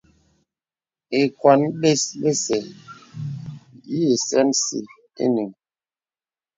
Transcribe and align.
Ìkwan 1.21 1.61
bes 1.79 2.01
bə̀sɛ̀ 2.21 2.61
yì 3.93 4.03
sɛnsi 4.27 4.77
ìyìŋ. 5.23 5.49